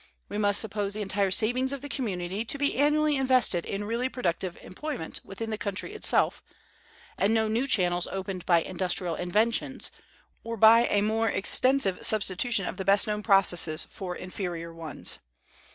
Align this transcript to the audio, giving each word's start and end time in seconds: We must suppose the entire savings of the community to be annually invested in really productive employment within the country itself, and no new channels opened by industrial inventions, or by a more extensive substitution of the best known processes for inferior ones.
We 0.29 0.39
must 0.39 0.59
suppose 0.59 0.95
the 0.95 1.03
entire 1.03 1.29
savings 1.29 1.71
of 1.71 1.83
the 1.83 1.87
community 1.87 2.43
to 2.43 2.57
be 2.57 2.75
annually 2.75 3.17
invested 3.17 3.67
in 3.67 3.83
really 3.83 4.09
productive 4.09 4.57
employment 4.63 5.21
within 5.23 5.51
the 5.51 5.59
country 5.59 5.93
itself, 5.93 6.41
and 7.19 7.35
no 7.35 7.47
new 7.47 7.67
channels 7.67 8.07
opened 8.07 8.43
by 8.47 8.63
industrial 8.63 9.13
inventions, 9.13 9.91
or 10.43 10.57
by 10.57 10.87
a 10.87 11.01
more 11.01 11.29
extensive 11.29 12.03
substitution 12.03 12.65
of 12.65 12.77
the 12.77 12.83
best 12.85 13.05
known 13.05 13.21
processes 13.21 13.85
for 13.87 14.15
inferior 14.15 14.73
ones. 14.73 15.19